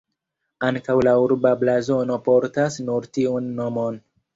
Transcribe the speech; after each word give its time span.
Ankaŭ 0.69 0.95
la 1.09 1.13
urba 1.25 1.53
blazono 1.65 2.19
portas 2.31 2.83
nur 2.91 3.11
tiun 3.19 3.57
nomon. 3.63 4.07